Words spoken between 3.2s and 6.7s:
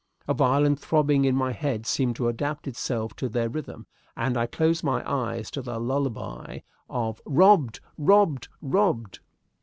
their rhythm, and I closed my eyes to the lullaby